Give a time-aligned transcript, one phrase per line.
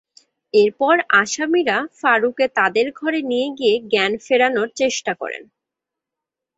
[0.53, 5.43] এরপর আসামিরা ফারুকে তাঁদের ঘরে নিয়ে গিয়ে জ্ঞান ফেরানোর চেষ্টা করেন।